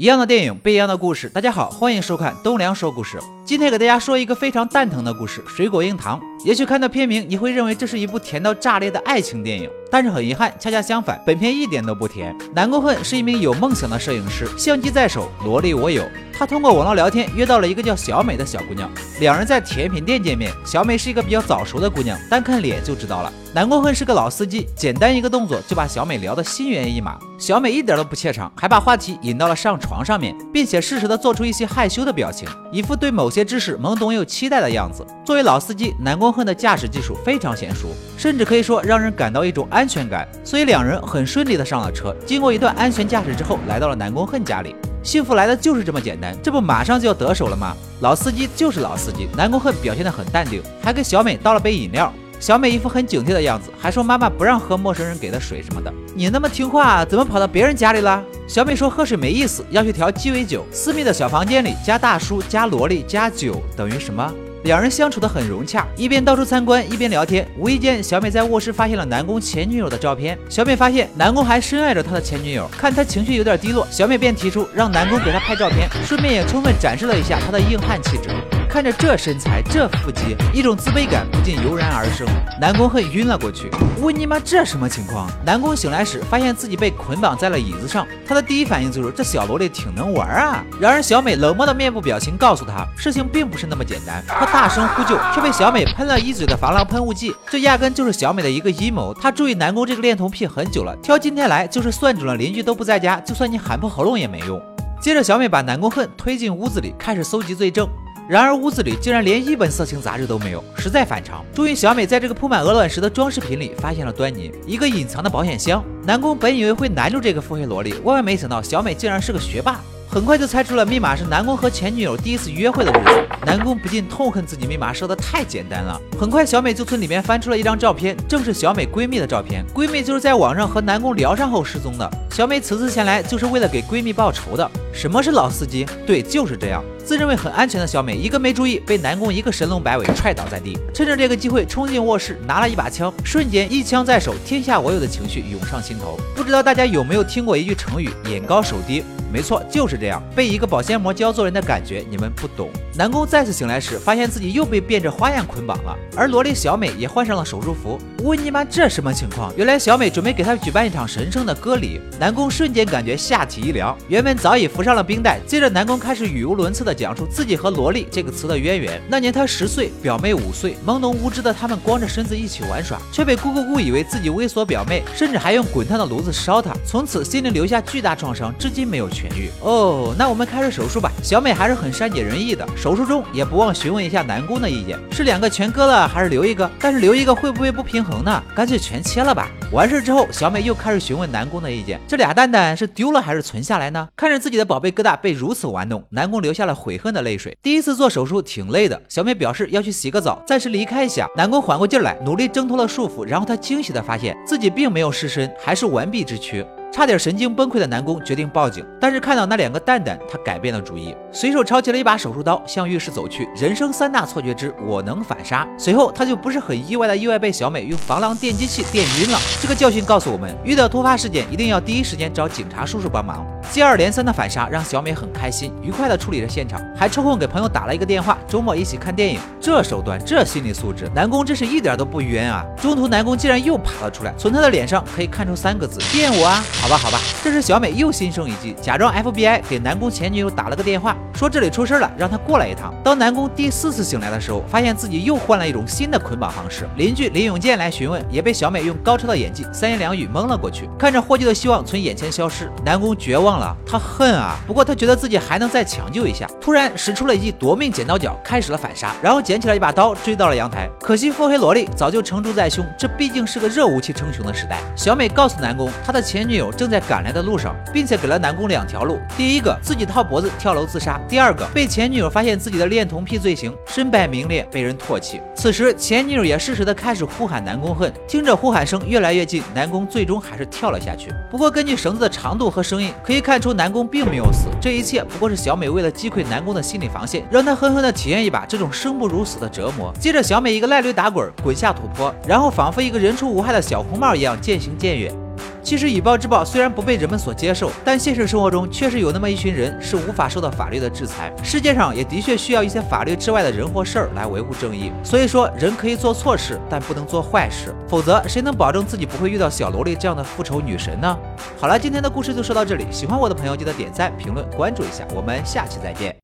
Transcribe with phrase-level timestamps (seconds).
[0.00, 1.28] 一样的电影，不一样的故事。
[1.28, 3.18] 大家好，欢迎收看东梁说故事。
[3.44, 6.18] 今天给大家说一个非常蛋疼的故事——水果硬糖。
[6.42, 12.36] 也许看到片名，你会认为这是一部甜到炸裂的爱情电影，但是很遗憾，恰恰相反，本片一点都不甜。
[12.54, 16.04] 南宫恨是一名有梦想的摄影师，相机在手，萝莉我有。
[16.32, 18.90] 他通过网络聊天约到了一个叫小美的小姑娘，
[19.20, 20.50] 两人在甜品店见面。
[20.64, 23.30] 小美是一个比较早熟的姑娘，单看脸就知道了。
[23.52, 27.18] 南宫恨是个老司机，简单一个动作就把小美聊得心猿意马。
[27.36, 35.04] 小美一点都不怯场，还把话题引到了上床上面，并且适时的做出一些害羞的表情，一副对某些知识懵懂又期待的样子。
[35.26, 40.28] 作为老司机，南宫恨的驾驶技术非常娴熟，甚至可以说让人感到一种安安全感。
[40.44, 42.14] 所以两人很顺利的上了车。
[42.26, 44.76] 经过一段安全驾驶之后，来到了南宫恨家里。
[45.02, 47.74] 幸福来的就是这么简单，这不马上就要得手了吗？
[48.00, 52.12] 老司机就是老司机，南宫恨表现得很淡定，还给小美倒了杯饮料。
[52.38, 55.90] 小美一副很警惕的样子，还说妈妈不让喝陌生人给的水什么的。
[56.14, 58.22] 你那么听话，怎么跑到别人家里了？
[58.46, 60.66] 小美说喝水没意思，要去调鸡尾酒。
[60.70, 64.30] 私密的小房间里加大叔加萝莉加酒等于什么？
[64.64, 67.46] 两人相处得很融洽，一边到处参观，一边聊天。
[67.56, 70.38] 无意间，小美在卧室发现了南宫前女友的照片。
[70.48, 78.28] 小美发现南宫还深爱着他的前女友，看他情绪有点低落，小美便提出让南宫给她拍照片，顺便也充分展示了一下他的硬汉气质。
[78.70, 82.24] 看着这身材，这腹肌，一种自卑感不禁油然而生。
[82.60, 83.68] 南宫恨晕了过去。
[84.00, 85.28] 我你妈，这什么情况？
[85.44, 88.06] 南宫醒来时，发现自己被捆绑在了椅子上。
[88.24, 90.64] 他的第一反应就是这小萝莉挺能玩啊。
[90.80, 94.22] 然而小美冷漠的面部表情告诉他，事情并不是那么简单。
[94.28, 97.34] 他大声呼救，却被小美喷了一嘴的防狼喷雾剂。
[97.50, 99.12] 这压根就是小美的一个阴谋。
[99.12, 104.62] 他注意南宫这个恋童癖很久了，挑今天来就是算准了邻居都不在家，就算你喊破喉咙也没用。
[105.02, 107.88] 接着，小美把南宫恨推进屋子里，开始搜集罪证。
[108.30, 111.44] 然而屋子里竟然连一本色情杂志都没有，实在反常。
[111.52, 115.84] 终于，小美在这个铺满鹅卵石的装饰品里发现了端倪，一个隐藏的保险箱。
[116.04, 119.80] 南宫本以为会难住这个腹黑萝莉，万万没想到小美竟然是个学霸。
[120.08, 126.00] 很快就猜出了密码是南宫和前女友第一次约会的日子，南宫不禁痛恨自己密码设的太简单了。
[126.16, 129.66] 很快，小美就从里面翻出了一张照片，正是小美闺蜜的照片。
[129.74, 132.08] 闺蜜就是在网上和南宫聊上后失踪的。
[132.30, 134.70] 小美此次前来就是为了给闺蜜报仇的。
[134.92, 135.84] 什么是老司机？
[136.06, 136.84] 对，就是这样。
[137.04, 140.78] 自认为很安全的小美，一个没注意，被南宫一个神龙摆尾踹倒在地。
[140.94, 146.18] 趁着这个机会，冲进卧室拿了一把枪，瞬间一枪在手，天下我有的情绪涌上心头。
[146.36, 149.02] 不知道大家有没有听过一句成语“眼高手低”？
[149.32, 152.68] 没错，就是这样，被一个保鲜膜教做人的感觉，你们不懂。
[152.96, 157.98] 南宫再次醒来时，发现自己又被变着花样捆绑了，而萝莉小美也换上了手术服。
[158.18, 159.52] 我你妈，这什么情况？
[159.56, 162.00] 原来小美准备给他举办一场神圣的割礼。
[162.18, 165.38] 南宫瞬间感觉下体一凉，原本早已敷上了冰袋。
[165.46, 169.00] 接着，南宫开始语无伦次地讲述自己和萝莉这个词的渊源。
[169.08, 176.74] 那年他十岁，表妹五岁，懵懂无知的他们光着身子一起玩耍，却被姑姑误以为自己猥琐表妹，甚至还用滚烫的炉子烧她。
[176.84, 179.48] 从此心灵留下巨大创伤，至今没有痊愈。
[179.62, 181.10] 哦，那我们开始手术吧。
[181.22, 182.66] 小美还是很善解人意的。
[182.80, 186.68] 手术中也不忘询问一下南宫的意见，是两个全割了，还是留一个？
[186.80, 188.42] 但是留一个会不会不平衡呢？
[188.56, 189.50] 干脆全切了吧。
[189.70, 194.08] 完事之后，小美又开始询问南宫的意见，这俩蛋蛋是丢了还是存下来呢？
[194.16, 197.54] 看着自己的宝贝疙瘩被如此玩弄，南宫流下了悔恨的泪水。
[197.62, 201.28] 第一次做手术挺累的，小美表示要去洗个澡，暂时离开一下。
[201.36, 206.64] 南宫缓过劲来，努力挣脱了束缚，然后他惊喜的发现自己并没有失身，还是完璧之躯。
[206.92, 213.48] 差点神经崩溃的南宫决定报警，但是看到那两个蛋蛋，他改变了主意，随手抄起了一把手术刀，向浴室走去。
[213.56, 215.66] 人生三大错觉之我能反杀。
[215.78, 219.38] 随后他就不是很意外的意外被小美用防狼电击器电晕了。
[219.62, 223.46] 这个教训告诉我们，遇到突发事件一定要第一时间找警察叔叔帮忙。
[223.70, 229.38] 接二连三的反杀让小美很开心，愉快的处理着现场，还抽空给朋友打了一个电话，周末一起看电影。
[229.60, 232.64] 这手段，这心理素质，南宫真是一点都不冤啊！
[232.80, 236.64] 中途南宫竟然又爬了出来，从他的脸上可以看出三个字：电我啊！
[236.82, 242.92] 好吧，好吧，这时小美又心生一计，假装 FBI 给南宫前女友打了个电话，说这里出事了，让他过来一趟。
[243.04, 246.88] 当南宫第四次醒来的时候，发现自己又换了一种新的捆绑方式。
[246.96, 250.88] 邻居林永健来询问，也被小美用高超的演技三言两语蒙了过去。
[250.98, 254.56] 看着获救的希望从眼前消失，南宫绝望了，他恨啊！
[254.66, 260.88] 不过他觉得自己还能再抢救一下，突然使出了一记夺命剪刀脚，开始了反杀，然后捡起了一把刀追到了阳台。
[261.00, 264.78] 可惜腹黑萝莉早就成竹在胸，这毕竟是个热武器称雄的时代。
[264.94, 275.40] 小美告诉南宫，她的前女友正在赶来的路上，并且给了南宫两条路：第一个自己套脖子跳楼自杀；第二个被前女友发现自己的恋童癖罪行，身败名裂，被人唾弃。
[275.54, 281.32] 此时前女友也适时的开始呼喊南宫恨，听着呼喊声越来越近，南宫最终还是跳了下去。
[281.50, 284.68] 不过根据绳子的长度和声音，可以看看出南宫并没有死。
[284.80, 290.14] 这一切不过是小美为了击溃南宫的心理防线，让他狠狠的体验一把这种生不如死的折磨。
[290.20, 295.34] 接着小美一个赖驴打滚，滚下土坡，然后仿佛一个人畜无害的小红帽一样渐行渐远。
[295.82, 301.52] 其实以暴制暴虽然不被人们所接受，但现实生活中确实有那么一群人是无法受到法律的制裁。
[301.62, 305.10] 世界上也的确需要一些法律之外的人或事儿来维护正义。
[305.24, 311.38] 所以说，人可以做错事，但不能做坏事，否则谁能保证自己不会遇到小萝莉这样的复仇女神呢？
[311.78, 316.34] 好了，今天的故事就说到这里，喜欢我的朋友记得点赞、评论、关注一下，我们下期再见。